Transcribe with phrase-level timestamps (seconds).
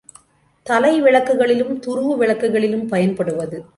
[0.65, 3.65] தலை விளக்குகளிலும் துருவுவிளக்குகளிலும் பயன்படுவது.